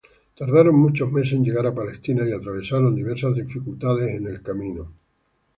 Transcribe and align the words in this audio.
Tardaron 0.35 0.79
muchos 0.79 1.11
meses 1.11 1.33
en 1.33 1.43
llegar 1.43 1.67
a 1.67 1.75
Palestina 1.75 2.27
y 2.27 2.31
atravesaron 2.31 2.95
diversas 2.95 3.35
dificultades 3.35 4.11
en 4.15 4.25
el 4.25 4.41
camino. 4.41 4.89